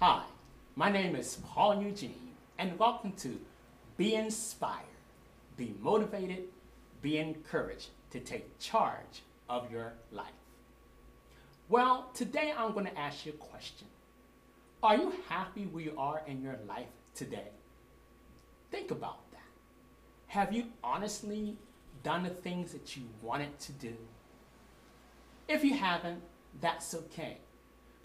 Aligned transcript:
Hi, 0.00 0.24
my 0.74 0.92
name 0.92 1.16
is 1.16 1.38
Paul 1.42 1.82
Eugene, 1.82 2.32
and 2.58 2.78
welcome 2.78 3.12
to 3.12 3.40
Be 3.96 4.14
Inspired, 4.14 4.84
Be 5.56 5.74
Motivated, 5.80 6.48
Be 7.00 7.16
Encouraged 7.16 7.88
to 8.10 8.20
take 8.20 8.58
charge 8.58 9.22
of 9.48 9.72
your 9.72 9.94
life. 10.12 10.26
Well, 11.70 12.10
today 12.12 12.52
I'm 12.54 12.74
going 12.74 12.84
to 12.84 12.98
ask 12.98 13.24
you 13.24 13.32
a 13.32 13.36
question. 13.36 13.86
Are 14.82 14.98
you 14.98 15.14
happy 15.30 15.64
where 15.64 15.84
you 15.84 15.94
are 15.96 16.20
in 16.26 16.42
your 16.42 16.58
life 16.68 16.92
today? 17.14 17.48
Think 18.70 18.90
about 18.90 19.30
that. 19.30 19.40
Have 20.26 20.52
you 20.52 20.66
honestly 20.84 21.56
done 22.02 22.22
the 22.22 22.28
things 22.28 22.72
that 22.72 22.98
you 22.98 23.04
wanted 23.22 23.58
to 23.60 23.72
do? 23.72 23.94
If 25.48 25.64
you 25.64 25.72
haven't, 25.72 26.20
that's 26.60 26.94
okay. 26.94 27.38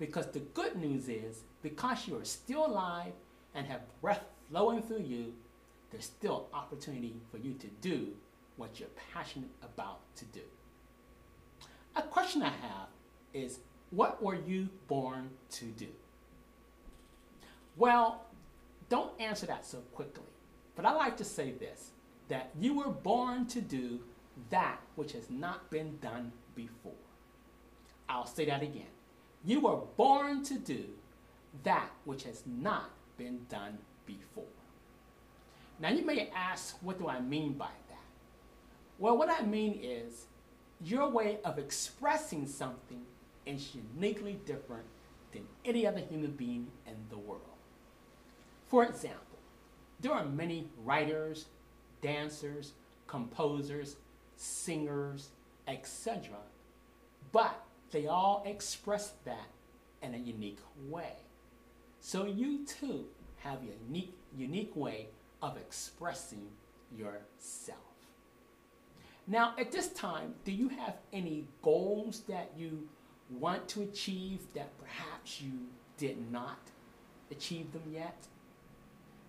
Because 0.02 0.26
the 0.32 0.40
good 0.40 0.78
news 0.78 1.08
is, 1.10 1.44
because 1.62 2.08
you 2.08 2.18
are 2.18 2.26
still 2.26 2.66
alive 2.66 3.14
and 3.54 3.68
have 3.68 3.82
breath 4.02 4.24
flowing 4.50 4.82
through 4.82 5.04
you, 5.04 5.32
there's 5.92 6.06
still 6.06 6.48
opportunity 6.56 7.22
for 7.30 7.38
you 7.38 7.54
to 7.54 7.68
do 7.82 8.08
what 8.58 8.80
you're 8.80 8.90
passionate 9.14 9.52
about 9.62 10.00
to 10.16 10.26
do. 10.26 10.42
A 11.96 12.02
question 12.02 12.42
I 12.42 12.50
have 12.50 12.88
is, 13.32 13.60
what 13.92 14.24
were 14.24 14.40
you 14.48 14.70
born 14.88 15.30
to 15.52 15.66
do? 15.66 15.90
Well, 17.78 18.26
don't 18.90 19.12
answer 19.22 19.46
that 19.46 19.68
so 19.68 19.84
quickly. 19.94 20.24
But 20.76 20.88
I 20.88 20.94
like 20.94 21.16
to 21.18 21.24
say 21.24 21.52
this 21.52 21.92
that 22.28 22.50
you 22.60 22.74
were 22.74 22.90
born 22.90 23.46
to 23.46 23.62
do 23.62 24.00
that 24.50 24.82
which 24.96 25.12
has 25.12 25.30
not 25.30 25.70
been 25.70 26.00
done 26.02 26.32
before. 26.56 27.04
I'll 28.10 28.26
say 28.26 28.46
that 28.46 28.64
again. 28.64 28.88
You 29.44 29.62
were 29.62 29.78
born 29.98 30.44
to 30.44 30.58
do 30.58 30.86
that 31.64 31.90
which 32.06 32.24
has 32.24 32.44
not 32.46 32.92
been 33.18 33.46
done 33.50 33.78
before. 34.06 34.44
Now, 35.80 35.90
you 35.90 36.06
may 36.06 36.30
ask, 36.36 36.78
what 36.82 37.00
do 37.00 37.08
I 37.08 37.20
mean 37.20 37.54
by 37.54 37.72
that? 37.90 37.98
Well, 39.00 39.18
what 39.18 39.30
I 39.30 39.44
mean 39.44 39.80
is 39.82 40.28
your 40.84 41.10
way 41.10 41.40
of 41.44 41.58
expressing 41.58 42.48
something 42.48 43.02
is 43.46 43.76
uniquely 43.76 44.40
different 44.46 44.86
than 45.32 45.48
any 45.66 45.88
other 45.88 46.00
human 46.00 46.32
being 46.32 46.68
in 46.86 46.96
the 47.10 47.18
world. 47.18 47.42
For 48.68 48.86
example, 48.86 49.40
there 50.00 50.14
are 50.14 50.26
many 50.26 50.70
writers, 50.84 51.48
dancers, 52.02 52.74
composers, 53.08 53.96
singers, 54.36 55.30
etc., 55.68 56.38
but 57.32 57.64
they 57.92 58.08
all 58.08 58.44
express 58.46 59.14
that 59.26 59.50
in 60.02 60.16
a 60.16 60.18
unique 60.18 60.60
way. 60.88 61.14
So 62.00 62.26
you 62.26 62.66
too 62.66 63.06
have 63.38 63.60
a 63.62 63.88
unique, 63.88 64.18
unique 64.36 64.76
way 64.76 65.08
of 65.42 65.58
expressing 65.58 66.48
yourself. 66.96 67.80
Now, 69.28 69.54
at 69.60 69.72
this 69.72 69.90
time, 69.90 70.34
do 70.46 70.52
you 70.52 70.70
have 70.70 70.96
any 71.14 71.48
goals 71.62 72.22
that 72.28 72.52
you 72.58 72.88
want 73.30 73.68
to 73.70 73.84
achieve 73.84 74.40
that 74.56 74.78
perhaps 74.80 75.42
you 75.42 75.52
did 75.98 76.32
not 76.32 76.60
achieve 77.30 77.72
them 77.72 77.84
yet? 77.94 78.28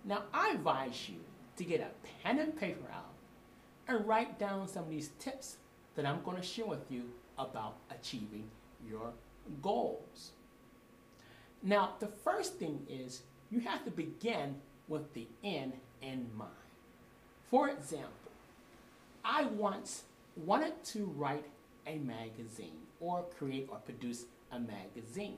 Now, 0.03 0.23
I 0.33 0.51
advise 0.51 1.07
you 1.07 1.19
to 1.57 1.63
get 1.63 1.79
a 1.79 1.89
pen 2.23 2.39
and 2.39 2.57
paper 2.57 2.89
out 2.93 3.13
and 3.87 4.05
write 4.07 4.39
down 4.39 4.67
some 4.67 4.83
of 4.83 4.89
these 4.89 5.11
tips 5.19 5.57
that 5.95 6.05
I'm 6.05 6.21
going 6.23 6.37
to 6.37 6.43
share 6.43 6.65
with 6.65 6.89
you 6.89 7.03
about 7.37 7.75
achieving 7.89 8.49
your 8.87 9.11
goals. 9.61 10.31
Now, 11.61 11.93
the 11.99 12.07
first 12.07 12.55
thing 12.55 12.85
is 12.89 13.23
you 13.49 13.59
have 13.61 13.85
to 13.85 13.91
begin 13.91 14.55
with 14.87 15.13
the 15.13 15.27
end 15.43 15.73
in 16.01 16.27
mind. 16.35 16.51
For 17.49 17.69
example, 17.69 18.09
I 19.23 19.45
once 19.45 20.03
wanted 20.35 20.83
to 20.85 21.05
write 21.15 21.45
a 21.87 21.97
magazine 21.97 22.79
or 22.99 23.23
create 23.37 23.67
or 23.71 23.77
produce 23.77 24.25
a 24.51 24.59
magazine. 24.59 25.37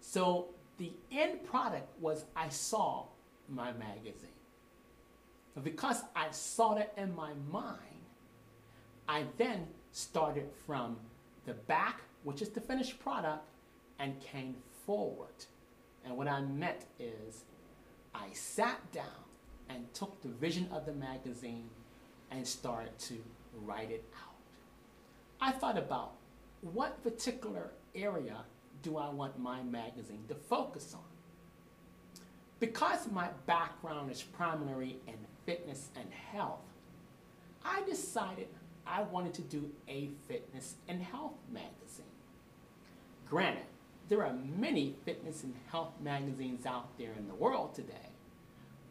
So 0.00 0.48
the 0.78 0.92
end 1.10 1.44
product 1.44 1.88
was 2.00 2.24
I 2.36 2.48
saw 2.48 3.04
my 3.48 3.72
magazine. 3.72 4.28
But 5.54 5.64
because 5.64 6.02
I 6.16 6.30
saw 6.30 6.76
it 6.76 6.92
in 6.96 7.14
my 7.14 7.32
mind, 7.50 7.78
I 9.08 9.24
then 9.36 9.66
started 9.92 10.48
from 10.66 10.96
the 11.46 11.54
back, 11.54 12.00
which 12.24 12.42
is 12.42 12.48
the 12.48 12.60
finished 12.60 12.98
product, 12.98 13.44
and 13.98 14.20
came 14.20 14.56
forward. 14.84 15.46
And 16.04 16.16
what 16.16 16.26
I 16.26 16.40
meant 16.40 16.86
is 16.98 17.44
I 18.14 18.32
sat 18.32 18.90
down 18.90 19.04
and 19.68 19.92
took 19.94 20.20
the 20.22 20.28
vision 20.28 20.68
of 20.72 20.86
the 20.86 20.92
magazine 20.92 21.68
and 22.30 22.46
started 22.46 22.98
to 22.98 23.22
write 23.64 23.90
it 23.90 24.04
out. 24.16 24.32
I 25.40 25.52
thought 25.52 25.78
about 25.78 26.14
what 26.60 27.02
particular 27.02 27.70
area 27.94 28.38
do 28.82 28.96
I 28.96 29.10
want 29.10 29.38
my 29.38 29.62
magazine 29.62 30.24
to 30.28 30.34
focus 30.34 30.94
on? 30.94 32.20
Because 32.60 33.10
my 33.10 33.28
background 33.46 34.10
is 34.10 34.22
primarily 34.22 35.00
in 35.06 35.14
fitness 35.44 35.90
and 35.96 36.06
health, 36.12 36.60
I 37.64 37.82
decided 37.82 38.48
I 38.86 39.02
wanted 39.02 39.34
to 39.34 39.42
do 39.42 39.70
a 39.88 40.10
fitness 40.28 40.74
and 40.88 41.02
health 41.02 41.34
magazine. 41.50 42.06
Granted, 43.28 43.64
there 44.08 44.24
are 44.24 44.34
many 44.58 44.96
fitness 45.04 45.42
and 45.42 45.54
health 45.70 45.92
magazines 46.00 46.66
out 46.66 46.98
there 46.98 47.12
in 47.16 47.28
the 47.28 47.34
world 47.34 47.74
today, 47.74 48.10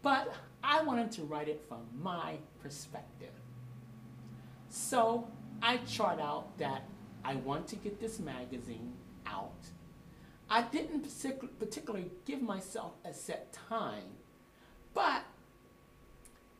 but 0.01 0.33
I 0.63 0.81
wanted 0.81 1.11
to 1.13 1.23
write 1.23 1.47
it 1.47 1.61
from 1.67 1.81
my 2.01 2.37
perspective. 2.61 3.33
So 4.69 5.27
I 5.61 5.77
chart 5.77 6.19
out 6.19 6.57
that 6.57 6.83
I 7.23 7.35
want 7.35 7.67
to 7.67 7.75
get 7.75 7.99
this 7.99 8.19
magazine 8.19 8.93
out. 9.27 9.51
I 10.49 10.63
didn't 10.63 11.07
particularly 11.59 12.09
give 12.25 12.41
myself 12.41 12.93
a 13.05 13.13
set 13.13 13.53
time, 13.53 14.17
but 14.93 15.23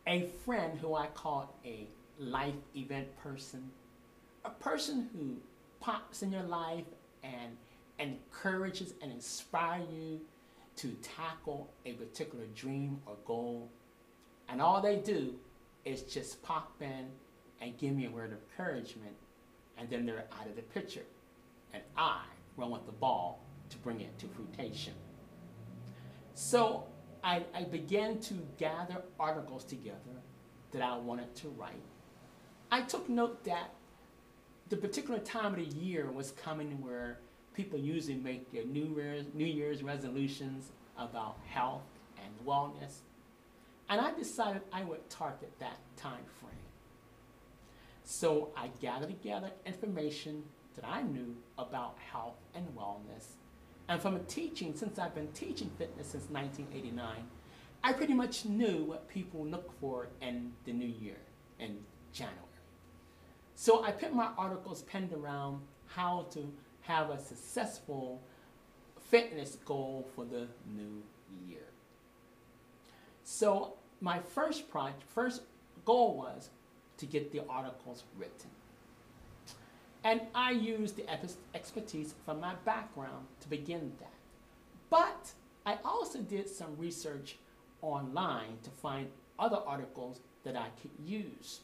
a 0.06 0.26
friend 0.44 0.78
who 0.78 0.94
I 0.94 1.08
called 1.08 1.48
a 1.64 1.88
life 2.22 2.54
event 2.76 3.08
person, 3.16 3.70
a 4.44 4.50
person 4.50 5.08
who 5.12 5.36
pops 5.80 6.22
in 6.22 6.32
your 6.32 6.42
life 6.42 6.84
and 7.22 7.56
encourages 7.98 8.94
and 9.02 9.12
inspires 9.12 9.88
you 9.92 10.20
to 10.76 10.88
tackle 11.02 11.72
a 11.84 11.92
particular 11.92 12.46
dream 12.54 13.00
or 13.06 13.16
goal. 13.24 13.70
And 14.48 14.60
all 14.60 14.80
they 14.80 14.96
do 14.96 15.34
is 15.84 16.02
just 16.02 16.42
pop 16.42 16.72
in 16.80 17.06
and 17.60 17.76
give 17.78 17.94
me 17.94 18.06
a 18.06 18.10
word 18.10 18.32
of 18.32 18.38
encouragement, 18.50 19.14
and 19.78 19.88
then 19.88 20.04
they're 20.04 20.24
out 20.38 20.46
of 20.46 20.56
the 20.56 20.62
picture. 20.62 21.04
And 21.72 21.82
I 21.96 22.22
run 22.56 22.70
with 22.70 22.86
the 22.86 22.92
ball 22.92 23.44
to 23.70 23.78
bring 23.78 24.00
it 24.00 24.18
to 24.18 24.26
fruition. 24.26 24.94
So 26.34 26.84
I, 27.22 27.44
I 27.54 27.64
began 27.64 28.18
to 28.20 28.34
gather 28.58 29.02
articles 29.20 29.64
together 29.64 29.96
that 30.72 30.82
I 30.82 30.96
wanted 30.96 31.34
to 31.36 31.48
write. 31.50 31.82
I 32.72 32.80
took 32.80 33.06
note 33.10 33.44
that 33.44 33.74
the 34.70 34.78
particular 34.78 35.20
time 35.20 35.52
of 35.52 35.56
the 35.56 35.76
year 35.76 36.10
was 36.10 36.30
coming 36.30 36.80
where 36.80 37.18
people 37.52 37.78
usually 37.78 38.16
make 38.16 38.50
their 38.50 38.64
New 38.64 38.94
Year's, 38.96 39.26
New 39.34 39.44
Year's 39.44 39.82
resolutions 39.82 40.72
about 40.96 41.36
health 41.46 41.82
and 42.16 42.32
wellness. 42.46 43.00
And 43.90 44.00
I 44.00 44.14
decided 44.14 44.62
I 44.72 44.84
would 44.84 45.06
target 45.10 45.52
that 45.58 45.76
time 45.98 46.24
frame. 46.40 46.54
So 48.04 48.48
I 48.56 48.70
gathered 48.80 49.10
together 49.10 49.50
information 49.66 50.42
that 50.74 50.86
I 50.86 51.02
knew 51.02 51.36
about 51.58 51.98
health 52.10 52.38
and 52.54 52.66
wellness. 52.74 53.34
And 53.90 54.00
from 54.00 54.18
teaching, 54.24 54.74
since 54.74 54.98
I've 54.98 55.14
been 55.14 55.30
teaching 55.32 55.70
fitness 55.76 56.06
since 56.08 56.30
1989, 56.30 57.16
I 57.84 57.92
pretty 57.92 58.14
much 58.14 58.46
knew 58.46 58.84
what 58.84 59.08
people 59.08 59.46
look 59.46 59.78
for 59.78 60.08
in 60.22 60.52
the 60.64 60.72
new 60.72 60.86
year, 60.86 61.18
in 61.58 61.76
January. 62.14 62.51
So 63.54 63.84
I 63.84 63.90
put 63.92 64.14
my 64.14 64.30
articles 64.36 64.82
penned 64.82 65.12
around 65.12 65.60
how 65.86 66.26
to 66.32 66.52
have 66.82 67.10
a 67.10 67.18
successful 67.18 68.20
fitness 69.10 69.58
goal 69.64 70.08
for 70.14 70.24
the 70.24 70.48
new 70.74 71.02
year. 71.46 71.66
So 73.24 73.74
my 74.00 74.18
first 74.18 74.70
project, 74.70 75.02
first 75.02 75.42
goal 75.84 76.16
was 76.16 76.50
to 76.98 77.06
get 77.06 77.32
the 77.32 77.42
articles 77.48 78.04
written. 78.18 78.50
And 80.04 80.22
I 80.34 80.50
used 80.50 80.96
the 80.96 81.06
expertise 81.54 82.14
from 82.24 82.40
my 82.40 82.54
background 82.64 83.26
to 83.40 83.48
begin 83.48 83.92
that. 84.00 84.12
But 84.90 85.32
I 85.64 85.78
also 85.84 86.18
did 86.20 86.48
some 86.48 86.76
research 86.76 87.36
online 87.80 88.58
to 88.64 88.70
find 88.70 89.08
other 89.38 89.58
articles 89.64 90.20
that 90.44 90.56
I 90.56 90.68
could 90.80 90.90
use. 91.04 91.60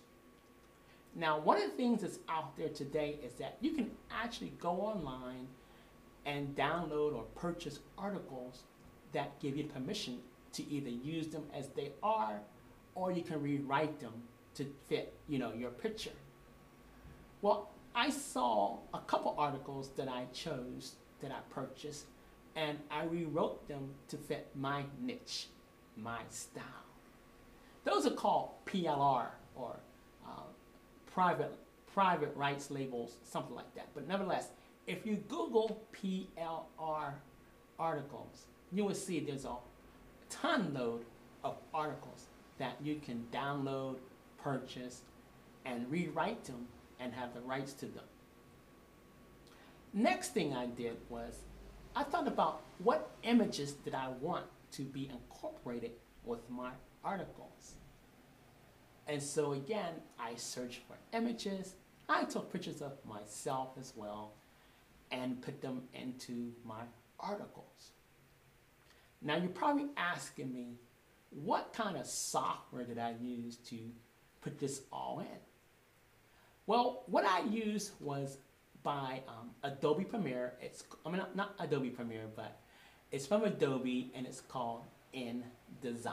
Now, 1.15 1.39
one 1.39 1.57
of 1.57 1.71
the 1.71 1.77
things 1.77 2.03
that's 2.03 2.19
out 2.29 2.57
there 2.57 2.69
today 2.69 3.19
is 3.25 3.33
that 3.35 3.57
you 3.61 3.73
can 3.73 3.91
actually 4.11 4.53
go 4.61 4.71
online 4.71 5.49
and 6.27 6.55
download 6.55 7.15
or 7.15 7.25
purchase 7.35 7.81
articles 7.97 8.63
that 9.13 9.39
give 9.41 9.57
you 9.57 9.65
permission 9.65 10.19
to 10.53 10.69
either 10.71 10.91
use 10.91 11.29
them 11.29 11.45
as 11.55 11.69
they 11.69 11.93
are 12.03 12.41
or 12.95 13.13
you 13.13 13.23
can 13.23 13.43
rewrite 13.43 14.01
them 14.01 14.13
to 14.55 14.67
fit, 14.89 15.15
you 15.29 15.39
know, 15.39 15.53
your 15.53 15.71
picture. 15.71 16.11
Well, 17.43 17.71
I 17.95 18.11
saw 18.11 18.79
a 18.93 18.99
couple 19.01 19.35
articles 19.39 19.91
that 19.97 20.09
I 20.09 20.27
chose 20.33 20.97
that 21.21 21.31
I 21.31 21.39
purchased 21.51 22.07
and 22.57 22.79
I 22.91 23.05
rewrote 23.05 23.67
them 23.69 23.91
to 24.09 24.17
fit 24.17 24.49
my 24.55 24.85
niche, 25.01 25.49
my 25.97 26.21
style. 26.29 26.65
Those 27.85 28.07
are 28.07 28.11
called 28.11 28.51
PLR 28.67 29.27
or 29.55 29.77
private 31.19 31.53
private 31.93 32.33
rights 32.37 32.71
labels, 32.71 33.17
something 33.25 33.57
like 33.57 33.75
that. 33.75 33.89
But 33.93 34.07
nevertheless, 34.07 34.51
if 34.87 35.05
you 35.05 35.17
Google 35.29 35.83
PLR 35.93 37.15
articles, 37.77 38.47
you 38.71 38.85
will 38.85 38.95
see 38.95 39.19
there's 39.19 39.45
a 39.45 39.57
ton 40.31 40.73
load 40.73 41.05
of 41.43 41.57
articles 41.75 42.27
that 42.59 42.77
you 42.81 43.01
can 43.05 43.27
download, 43.33 43.97
purchase, 44.41 45.01
and 45.65 45.91
rewrite 45.91 46.45
them 46.45 46.69
and 47.01 47.13
have 47.13 47.35
the 47.35 47.41
rights 47.41 47.73
to 47.73 47.87
them. 47.87 48.05
Next 49.93 50.35
thing 50.35 50.55
I 50.55 50.67
did 50.67 50.99
was 51.09 51.35
I 51.97 52.05
thought 52.05 52.29
about 52.29 52.61
what 52.79 53.11
images 53.25 53.73
did 53.73 53.97
I 53.97 54.11
want 54.21 54.45
to 54.71 54.83
be 54.83 55.11
incorporated 55.11 55.91
with 56.25 56.49
my 56.49 56.71
articles. 57.03 57.75
And 59.09 59.23
so 59.23 59.53
again, 59.53 59.95
I 60.19 60.35
searched 60.37 60.81
for 60.87 60.97
images. 61.17 61.75
I 62.09 62.25
took 62.25 62.53
pictures 62.53 62.83
of 62.83 62.93
myself 63.07 63.71
as 63.81 63.93
well 63.97 64.35
and 65.11 65.41
put 65.41 65.61
them 65.63 65.83
into 65.95 66.53
my 66.65 66.83
articles. 67.19 67.93
Now 69.23 69.37
you're 69.37 69.49
probably 69.49 69.87
asking 69.97 70.53
me, 70.53 70.75
what 71.31 71.73
kind 71.73 71.97
of 71.97 72.07
software 72.07 72.85
did 72.85 72.99
I 72.99 73.15
use 73.21 73.57
to 73.69 73.77
put 74.41 74.59
this 74.59 74.83
all 74.93 75.21
in? 75.21 75.39
Well, 76.67 77.03
what 77.07 77.25
I 77.25 77.41
used 77.45 77.93
was 78.01 78.39
by 78.83 79.23
um, 79.27 79.51
Adobe 79.63 80.05
Premiere. 80.05 80.55
It's 80.61 80.85
I 81.05 81.09
mean 81.09 81.19
not, 81.19 81.35
not 81.35 81.55
Adobe 81.59 81.91
Premiere, 81.91 82.27
but 82.37 82.61
it's 83.11 83.27
from 83.27 83.45
Adobe 83.45 84.13
and 84.15 84.27
it's 84.27 84.41
called 84.41 84.85
InDesign. 85.15 86.13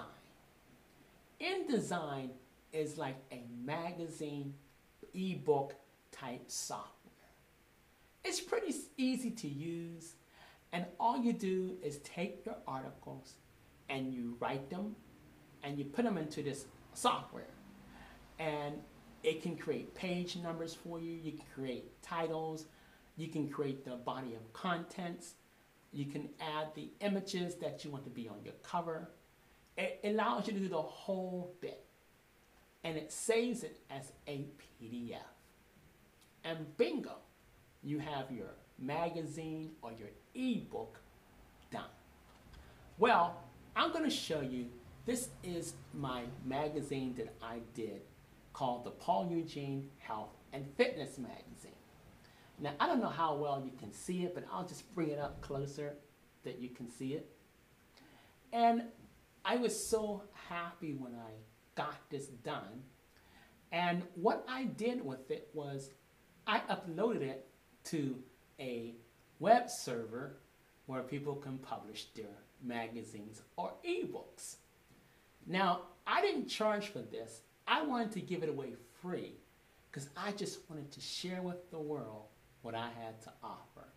InDesign 1.41 2.29
is 2.75 2.97
like 2.97 3.17
a 3.31 3.43
magazine 3.63 4.53
ebook 5.13 5.75
type 6.11 6.43
software. 6.47 6.91
It's 8.23 8.41
pretty 8.41 8.73
easy 8.97 9.31
to 9.31 9.47
use 9.47 10.15
and 10.75 10.85
all 10.99 11.17
you 11.17 11.31
do 11.31 11.77
is 11.81 11.99
take 11.99 12.45
your 12.45 12.57
articles 12.67 13.35
and 13.89 14.13
you 14.13 14.35
write 14.41 14.69
them 14.69 14.93
and 15.63 15.77
you 15.79 15.85
put 15.85 16.03
them 16.03 16.17
into 16.17 16.43
this 16.43 16.65
software. 16.93 17.53
And 18.39 18.75
it 19.23 19.41
can 19.41 19.55
create 19.55 19.95
page 19.95 20.35
numbers 20.35 20.73
for 20.73 20.99
you, 20.99 21.13
you 21.13 21.31
can 21.31 21.45
create 21.53 22.01
titles, 22.01 22.65
you 23.15 23.29
can 23.29 23.47
create 23.47 23.85
the 23.85 23.95
body 23.95 24.33
of 24.35 24.51
contents, 24.51 25.35
you 25.93 26.05
can 26.05 26.27
add 26.41 26.67
the 26.75 26.89
images 26.99 27.55
that 27.55 27.85
you 27.85 27.89
want 27.89 28.03
to 28.03 28.09
be 28.09 28.27
on 28.27 28.43
your 28.43 28.53
cover. 28.61 29.09
It 29.77 30.01
allows 30.03 30.47
you 30.47 30.53
to 30.53 30.59
do 30.59 30.67
the 30.67 30.81
whole 30.81 31.55
bit. 31.61 31.84
And 32.85 32.95
it 32.95 33.11
saves 33.11 33.63
it 33.63 33.81
as 33.89 34.13
a 34.27 34.47
PDF. 34.81 35.17
And 36.45 36.77
bingo, 36.77 37.17
you 37.83 37.99
have 37.99 38.31
your 38.31 38.51
magazine 38.79 39.71
or 39.81 39.91
your 39.91 40.09
ebook 40.35 40.99
done. 41.71 41.89
Well, 42.99 43.41
I'm 43.75 43.91
going 43.91 44.03
to 44.03 44.15
show 44.15 44.39
you, 44.39 44.67
this 45.05 45.29
is 45.43 45.73
my 45.93 46.23
magazine 46.45 47.15
that 47.15 47.33
I 47.41 47.59
did 47.73 48.01
called 48.53 48.85
the 48.85 48.91
Paul 48.91 49.27
Eugene 49.29 49.89
Health 49.97 50.37
and 50.53 50.65
Fitness 50.77 51.17
Magazine. 51.17 51.71
Now, 52.59 52.71
I 52.79 52.87
don't 52.87 53.01
know 53.01 53.09
how 53.09 53.35
well 53.35 53.61
you 53.65 53.71
can 53.77 53.91
see 53.91 54.23
it, 54.23 54.33
but 54.33 54.45
I'll 54.53 54.65
just 54.65 54.93
bring 54.95 55.09
it 55.09 55.19
up 55.19 55.41
closer 55.41 55.95
that 56.43 56.59
you 56.59 56.69
can 56.69 56.89
see 56.89 57.13
it. 57.13 57.29
And 58.53 58.83
I 59.43 59.57
was 59.57 59.89
so 59.89 60.23
happy 60.47 60.93
when 60.93 61.13
I 61.15 61.31
got 61.75 61.95
this 62.09 62.27
done. 62.27 62.83
And 63.71 64.03
what 64.15 64.45
I 64.47 64.65
did 64.65 65.03
with 65.03 65.29
it 65.31 65.49
was 65.53 65.89
I 66.47 66.59
uploaded 66.69 67.21
it 67.21 67.47
to 67.85 68.15
a 68.59 68.95
web 69.39 69.69
server 69.69 70.37
where 70.85 71.01
people 71.01 71.35
can 71.35 71.57
publish 71.57 72.05
their 72.15 72.25
magazines 72.63 73.41
or 73.57 73.73
ebooks. 73.87 74.57
Now, 75.45 75.81
I 76.07 76.21
didn't 76.21 76.47
charge 76.47 76.87
for 76.87 77.01
this. 77.01 77.41
I 77.67 77.83
wanted 77.83 78.11
to 78.13 78.21
give 78.21 78.43
it 78.43 78.49
away 78.49 78.73
free 79.01 79.33
because 79.91 80.09
I 80.15 80.31
just 80.31 80.59
wanted 80.69 80.91
to 80.91 81.01
share 81.01 81.41
with 81.41 81.69
the 81.71 81.79
world 81.79 82.25
what 82.61 82.75
I 82.75 82.89
had 83.01 83.21
to 83.23 83.31
offer. 83.43 83.87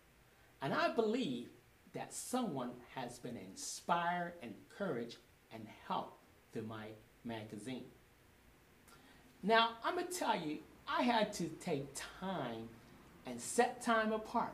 And 0.61 0.73
I 0.73 0.93
believe 0.93 1.49
that 1.93 2.13
someone 2.13 2.71
has 2.95 3.19
been 3.19 3.37
inspired, 3.37 4.33
encouraged, 4.41 5.17
and 5.51 5.65
helped 5.87 6.23
through 6.51 6.63
my 6.63 6.87
magazine. 7.23 7.85
Now, 9.41 9.71
I'm 9.83 9.95
going 9.95 10.07
to 10.07 10.13
tell 10.13 10.35
you, 10.35 10.57
I 10.87 11.03
had 11.03 11.31
to 11.33 11.45
take 11.61 11.87
time 11.93 12.67
and 13.25 13.39
set 13.39 13.81
time 13.81 14.11
apart 14.11 14.53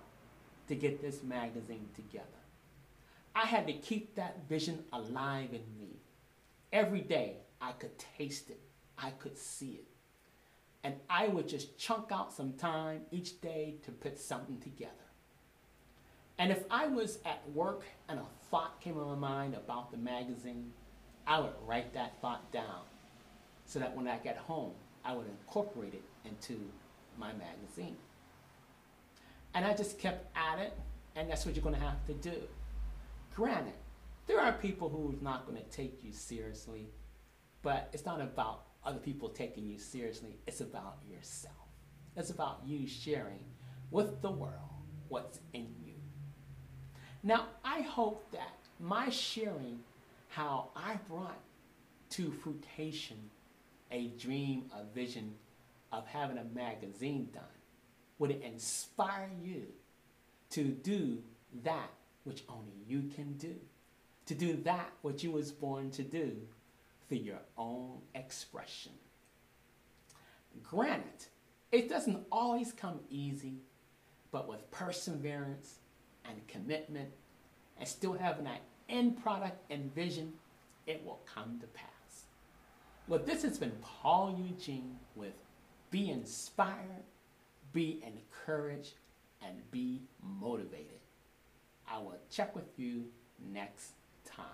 to 0.68 0.76
get 0.76 1.02
this 1.02 1.24
magazine 1.24 1.88
together. 1.96 2.26
I 3.36 3.46
had 3.46 3.68
to 3.68 3.74
keep 3.74 4.16
that 4.16 4.48
vision 4.48 4.84
alive 4.94 5.50
in 5.52 5.64
me. 5.80 5.98
Every 6.72 7.02
day 7.02 7.38
I 7.62 7.72
could 7.74 7.98
taste 8.18 8.50
it, 8.50 8.60
I 8.98 9.12
could 9.12 9.38
see 9.38 9.72
it. 9.72 9.86
And 10.84 10.96
I 11.10 11.28
would 11.28 11.48
just 11.48 11.78
chunk 11.78 12.12
out 12.12 12.32
some 12.32 12.54
time 12.54 13.02
each 13.12 13.42
day 13.42 13.76
to 13.86 13.92
put 13.92 14.20
something 14.20 14.60
together. 14.60 14.92
And 16.38 16.52
if 16.52 16.64
I 16.70 16.88
was 16.88 17.20
at 17.26 17.42
work 17.54 17.84
and 18.08 18.20
a 18.20 18.26
thought 18.52 18.82
came 18.82 18.98
on 18.98 19.20
my 19.20 19.28
mind 19.28 19.56
about 19.56 19.92
the 19.92 19.98
magazine, 19.98 20.72
I 21.28 21.40
would 21.40 21.54
write 21.66 21.94
that 21.94 22.20
thought 22.22 22.52
down 22.52 22.82
so 23.66 23.80
that 23.80 23.96
when 23.96 24.08
I 24.08 24.18
get 24.18 24.38
home, 24.38 24.72
I 25.04 25.14
would 25.14 25.28
incorporate 25.28 25.94
it 25.94 26.04
into 26.24 26.60
my 27.18 27.32
magazine. 27.34 27.98
And 29.54 29.66
I 29.66 29.74
just 29.74 30.00
kept 30.00 30.26
at 30.36 30.60
it, 30.60 30.78
and 31.16 31.30
that's 31.30 31.46
what 31.46 31.56
you're 31.56 31.64
going 31.64 31.76
to 31.76 31.82
have 31.82 32.06
to 32.08 32.14
do. 32.14 32.42
Granted, 33.36 33.74
there 34.28 34.40
are 34.40 34.54
people 34.54 34.90
who 34.90 35.10
are 35.10 35.24
not 35.24 35.46
going 35.48 35.58
to 35.58 35.70
take 35.70 36.04
you 36.04 36.12
seriously, 36.12 36.88
but 37.62 37.90
it's 37.94 38.06
not 38.06 38.22
about 38.22 38.64
other 38.86 39.00
people 39.00 39.30
taking 39.30 39.68
you 39.68 39.80
seriously, 39.80 40.38
it's 40.46 40.62
about 40.62 40.98
yourself. 41.10 41.54
It's 42.16 42.30
about 42.30 42.62
you 42.66 42.88
sharing 42.88 43.44
with 43.92 44.22
the 44.22 44.32
world 44.32 44.54
what's 45.10 45.40
in 45.54 45.68
you. 45.84 45.94
Now, 47.24 47.48
I 47.64 47.82
hope 47.82 48.32
that 48.32 48.58
my 48.80 49.10
sharing 49.10 49.80
how 50.36 50.70
I 50.76 50.96
brought 51.08 51.40
to 52.12 52.30
fruition 52.32 53.30
a 53.92 54.08
dream, 54.20 54.66
a 54.76 54.84
vision 54.94 55.36
of 55.94 56.06
having 56.08 56.38
a 56.38 56.44
magazine 56.44 57.30
done 57.34 57.44
would 58.20 58.32
it 58.32 58.42
inspire 58.44 59.30
you 59.42 59.64
to 60.50 60.64
do 60.64 61.22
that 61.64 61.90
which 62.24 62.44
only 62.50 62.74
you 62.88 63.10
can 63.16 63.34
do? 63.34 63.56
To 64.28 64.36
do 64.36 64.58
that 64.64 64.90
which 65.02 65.24
you 65.24 65.32
was 65.32 65.52
born 65.52 65.92
to 65.92 66.04
do 66.04 66.36
through 67.08 67.20
your 67.20 67.42
own 67.58 68.00
expression. 68.14 68.94
Granted, 70.64 71.28
it 71.72 71.90
doesn't 71.90 72.26
always 72.32 72.72
come 72.72 73.00
easy, 73.10 73.58
but 74.32 74.48
with 74.48 74.70
perseverance 74.72 75.76
and 76.28 76.48
commitment 76.48 77.10
and 77.78 77.88
still 77.88 78.14
having 78.14 78.46
that 78.46 78.62
end 78.90 79.22
product 79.22 79.60
and 79.72 79.94
vision, 79.94 80.34
it 80.88 81.04
will 81.06 81.22
come 81.26 81.60
to 81.60 81.68
pass. 81.68 82.26
Well, 83.08 83.20
this 83.24 83.44
has 83.44 83.58
been 83.58 83.74
Paul 83.82 84.36
Eugene 84.38 84.98
with 85.16 85.34
Be 85.92 86.10
Inspired 86.10 87.04
be 87.76 88.02
encouraged, 88.08 88.94
and 89.46 89.70
be 89.70 90.02
motivated. 90.24 91.02
I 91.92 92.00
will 92.00 92.18
check 92.32 92.56
with 92.56 92.80
you 92.80 93.04
next 93.54 93.92
time. 94.26 94.46